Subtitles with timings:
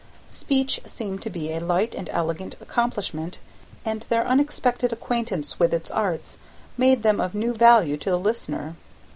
[0.29, 3.37] Speech seemed to be a light and elegant accomplishment,
[3.85, 6.37] and their unexpected acquaintance with its arts
[6.75, 8.73] made them of new value to the listener.